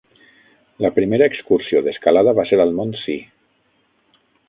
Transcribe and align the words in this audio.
La 0.85 0.91
primera 0.95 1.27
excursió 1.33 1.83
d'escalada 1.89 2.35
va 2.43 2.49
ser 2.53 2.61
al 2.67 2.77
mont 2.81 2.99
Si. 3.07 3.23